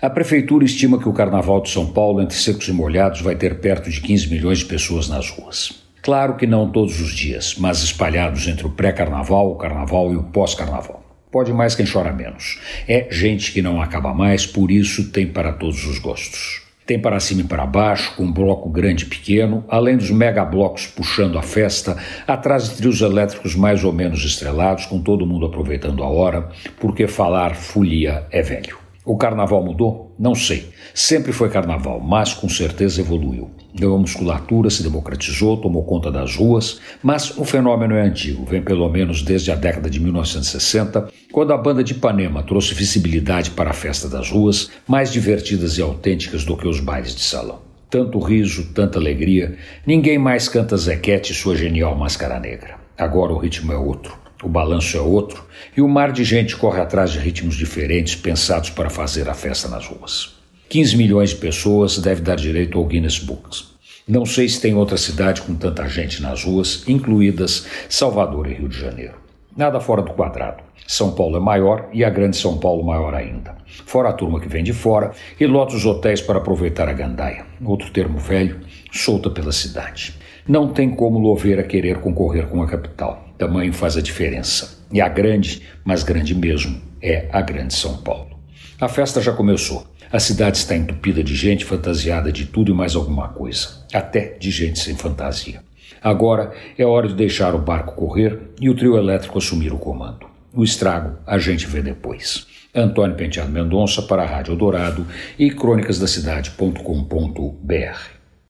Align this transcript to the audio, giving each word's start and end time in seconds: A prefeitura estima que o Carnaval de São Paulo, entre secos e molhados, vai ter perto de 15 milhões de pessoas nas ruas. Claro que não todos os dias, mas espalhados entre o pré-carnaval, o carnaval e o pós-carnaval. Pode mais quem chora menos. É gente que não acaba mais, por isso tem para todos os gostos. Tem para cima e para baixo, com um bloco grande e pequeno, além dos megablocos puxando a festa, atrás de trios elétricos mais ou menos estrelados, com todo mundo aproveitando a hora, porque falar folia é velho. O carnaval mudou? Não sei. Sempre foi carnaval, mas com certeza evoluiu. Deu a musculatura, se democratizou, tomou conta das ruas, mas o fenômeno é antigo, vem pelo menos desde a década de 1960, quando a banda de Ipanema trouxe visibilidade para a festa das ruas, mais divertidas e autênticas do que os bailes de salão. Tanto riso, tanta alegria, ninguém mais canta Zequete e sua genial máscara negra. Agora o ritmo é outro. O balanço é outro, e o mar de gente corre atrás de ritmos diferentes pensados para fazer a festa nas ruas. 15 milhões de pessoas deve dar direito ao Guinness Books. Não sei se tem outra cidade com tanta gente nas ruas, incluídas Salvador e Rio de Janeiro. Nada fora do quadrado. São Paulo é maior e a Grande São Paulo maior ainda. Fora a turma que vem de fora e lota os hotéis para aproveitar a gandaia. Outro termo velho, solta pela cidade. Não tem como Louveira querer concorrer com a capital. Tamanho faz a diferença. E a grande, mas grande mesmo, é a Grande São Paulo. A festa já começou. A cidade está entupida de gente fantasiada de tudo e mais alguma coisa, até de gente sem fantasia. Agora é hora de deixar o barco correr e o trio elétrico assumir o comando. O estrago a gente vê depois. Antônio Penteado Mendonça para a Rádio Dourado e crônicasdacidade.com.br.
A 0.00 0.08
prefeitura 0.08 0.64
estima 0.64 0.96
que 0.96 1.08
o 1.08 1.12
Carnaval 1.12 1.60
de 1.60 1.70
São 1.70 1.84
Paulo, 1.84 2.22
entre 2.22 2.36
secos 2.36 2.68
e 2.68 2.72
molhados, 2.72 3.20
vai 3.20 3.34
ter 3.34 3.58
perto 3.58 3.90
de 3.90 4.00
15 4.00 4.30
milhões 4.30 4.60
de 4.60 4.66
pessoas 4.66 5.08
nas 5.08 5.28
ruas. 5.28 5.82
Claro 6.02 6.36
que 6.36 6.46
não 6.46 6.70
todos 6.70 7.00
os 7.00 7.12
dias, 7.12 7.56
mas 7.58 7.82
espalhados 7.82 8.46
entre 8.46 8.64
o 8.64 8.70
pré-carnaval, 8.70 9.50
o 9.50 9.56
carnaval 9.56 10.12
e 10.12 10.16
o 10.16 10.22
pós-carnaval. 10.22 11.02
Pode 11.32 11.52
mais 11.52 11.74
quem 11.74 11.84
chora 11.84 12.12
menos. 12.12 12.60
É 12.86 13.08
gente 13.10 13.50
que 13.50 13.60
não 13.60 13.82
acaba 13.82 14.14
mais, 14.14 14.46
por 14.46 14.70
isso 14.70 15.10
tem 15.10 15.26
para 15.26 15.52
todos 15.52 15.84
os 15.84 15.98
gostos. 15.98 16.62
Tem 16.86 17.00
para 17.00 17.18
cima 17.18 17.40
e 17.40 17.44
para 17.44 17.66
baixo, 17.66 18.14
com 18.14 18.22
um 18.22 18.32
bloco 18.32 18.70
grande 18.70 19.02
e 19.02 19.08
pequeno, 19.08 19.64
além 19.68 19.96
dos 19.96 20.12
megablocos 20.12 20.86
puxando 20.86 21.36
a 21.36 21.42
festa, 21.42 21.96
atrás 22.24 22.68
de 22.68 22.76
trios 22.76 23.00
elétricos 23.00 23.56
mais 23.56 23.82
ou 23.82 23.92
menos 23.92 24.24
estrelados, 24.24 24.86
com 24.86 25.02
todo 25.02 25.26
mundo 25.26 25.46
aproveitando 25.46 26.04
a 26.04 26.08
hora, 26.08 26.48
porque 26.78 27.08
falar 27.08 27.56
folia 27.56 28.24
é 28.30 28.40
velho. 28.42 28.87
O 29.08 29.16
carnaval 29.16 29.64
mudou? 29.64 30.14
Não 30.18 30.34
sei. 30.34 30.68
Sempre 30.92 31.32
foi 31.32 31.48
carnaval, 31.48 31.98
mas 31.98 32.34
com 32.34 32.46
certeza 32.46 33.00
evoluiu. 33.00 33.50
Deu 33.74 33.94
a 33.94 33.98
musculatura, 33.98 34.68
se 34.68 34.82
democratizou, 34.82 35.56
tomou 35.56 35.82
conta 35.82 36.12
das 36.12 36.36
ruas, 36.36 36.78
mas 37.02 37.34
o 37.38 37.42
fenômeno 37.42 37.94
é 37.94 38.02
antigo, 38.02 38.44
vem 38.44 38.60
pelo 38.60 38.86
menos 38.90 39.22
desde 39.22 39.50
a 39.50 39.54
década 39.54 39.88
de 39.88 39.98
1960, 39.98 41.08
quando 41.32 41.54
a 41.54 41.56
banda 41.56 41.82
de 41.82 41.94
Ipanema 41.94 42.42
trouxe 42.42 42.74
visibilidade 42.74 43.52
para 43.52 43.70
a 43.70 43.72
festa 43.72 44.10
das 44.10 44.30
ruas, 44.30 44.70
mais 44.86 45.10
divertidas 45.10 45.78
e 45.78 45.80
autênticas 45.80 46.44
do 46.44 46.54
que 46.54 46.68
os 46.68 46.78
bailes 46.78 47.14
de 47.14 47.22
salão. 47.22 47.60
Tanto 47.88 48.18
riso, 48.18 48.74
tanta 48.74 48.98
alegria, 48.98 49.56
ninguém 49.86 50.18
mais 50.18 50.50
canta 50.50 50.76
Zequete 50.76 51.32
e 51.32 51.34
sua 51.34 51.56
genial 51.56 51.96
máscara 51.96 52.38
negra. 52.38 52.74
Agora 52.98 53.32
o 53.32 53.38
ritmo 53.38 53.72
é 53.72 53.76
outro. 53.78 54.27
O 54.42 54.48
balanço 54.48 54.96
é 54.96 55.00
outro, 55.00 55.44
e 55.76 55.82
o 55.82 55.88
mar 55.88 56.12
de 56.12 56.22
gente 56.22 56.56
corre 56.56 56.80
atrás 56.80 57.10
de 57.10 57.18
ritmos 57.18 57.56
diferentes 57.56 58.14
pensados 58.14 58.70
para 58.70 58.88
fazer 58.88 59.28
a 59.28 59.34
festa 59.34 59.68
nas 59.68 59.86
ruas. 59.86 60.36
15 60.68 60.96
milhões 60.96 61.30
de 61.30 61.36
pessoas 61.36 61.98
deve 61.98 62.20
dar 62.20 62.36
direito 62.36 62.78
ao 62.78 62.84
Guinness 62.84 63.18
Books. 63.18 63.64
Não 64.06 64.24
sei 64.24 64.48
se 64.48 64.60
tem 64.60 64.74
outra 64.74 64.96
cidade 64.96 65.42
com 65.42 65.54
tanta 65.54 65.88
gente 65.88 66.22
nas 66.22 66.44
ruas, 66.44 66.84
incluídas 66.86 67.66
Salvador 67.88 68.46
e 68.46 68.54
Rio 68.54 68.68
de 68.68 68.78
Janeiro. 68.78 69.27
Nada 69.58 69.80
fora 69.80 70.02
do 70.02 70.12
quadrado. 70.12 70.62
São 70.86 71.10
Paulo 71.10 71.36
é 71.36 71.40
maior 71.40 71.88
e 71.92 72.04
a 72.04 72.10
Grande 72.10 72.36
São 72.36 72.58
Paulo 72.58 72.86
maior 72.86 73.12
ainda. 73.12 73.56
Fora 73.86 74.08
a 74.08 74.12
turma 74.12 74.38
que 74.38 74.46
vem 74.46 74.62
de 74.62 74.72
fora 74.72 75.10
e 75.38 75.44
lota 75.48 75.74
os 75.74 75.84
hotéis 75.84 76.20
para 76.20 76.38
aproveitar 76.38 76.88
a 76.88 76.92
gandaia. 76.92 77.44
Outro 77.64 77.90
termo 77.90 78.18
velho, 78.18 78.60
solta 78.92 79.28
pela 79.28 79.50
cidade. 79.50 80.14
Não 80.46 80.68
tem 80.68 80.88
como 80.88 81.18
Louveira 81.18 81.64
querer 81.64 81.98
concorrer 81.98 82.46
com 82.46 82.62
a 82.62 82.68
capital. 82.68 83.24
Tamanho 83.36 83.72
faz 83.72 83.96
a 83.96 84.00
diferença. 84.00 84.78
E 84.92 85.00
a 85.00 85.08
grande, 85.08 85.66
mas 85.84 86.04
grande 86.04 86.36
mesmo, 86.36 86.80
é 87.02 87.28
a 87.32 87.40
Grande 87.40 87.74
São 87.74 87.96
Paulo. 87.96 88.38
A 88.80 88.86
festa 88.86 89.20
já 89.20 89.32
começou. 89.32 89.84
A 90.12 90.20
cidade 90.20 90.56
está 90.56 90.76
entupida 90.76 91.20
de 91.20 91.34
gente 91.34 91.64
fantasiada 91.64 92.30
de 92.30 92.46
tudo 92.46 92.70
e 92.70 92.74
mais 92.74 92.94
alguma 92.94 93.30
coisa, 93.30 93.84
até 93.92 94.36
de 94.38 94.52
gente 94.52 94.78
sem 94.78 94.94
fantasia. 94.94 95.67
Agora 96.02 96.52
é 96.76 96.84
hora 96.84 97.06
de 97.08 97.14
deixar 97.14 97.54
o 97.54 97.58
barco 97.58 97.94
correr 97.94 98.50
e 98.60 98.68
o 98.68 98.74
trio 98.74 98.96
elétrico 98.96 99.38
assumir 99.38 99.72
o 99.72 99.78
comando. 99.78 100.26
O 100.52 100.64
estrago 100.64 101.18
a 101.26 101.38
gente 101.38 101.66
vê 101.66 101.80
depois. 101.82 102.46
Antônio 102.74 103.16
Penteado 103.16 103.50
Mendonça 103.50 104.02
para 104.02 104.22
a 104.22 104.26
Rádio 104.26 104.54
Dourado 104.56 105.06
e 105.38 105.50
crônicasdacidade.com.br. 105.50 108.17